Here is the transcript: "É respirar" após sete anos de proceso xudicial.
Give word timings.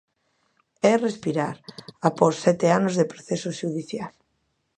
"É 0.91 0.93
respirar" 1.05 1.55
após 2.09 2.33
sete 2.45 2.67
anos 2.77 2.93
de 2.99 3.09
proceso 3.11 3.49
xudicial. 3.59 4.11